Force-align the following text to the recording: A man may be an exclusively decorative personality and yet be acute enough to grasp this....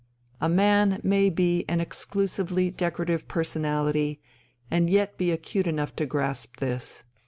A 0.39 0.49
man 0.49 0.99
may 1.03 1.29
be 1.29 1.63
an 1.69 1.79
exclusively 1.79 2.71
decorative 2.71 3.27
personality 3.27 4.19
and 4.71 4.89
yet 4.89 5.15
be 5.15 5.29
acute 5.29 5.67
enough 5.67 5.95
to 5.97 6.07
grasp 6.07 6.57
this.... 6.57 7.03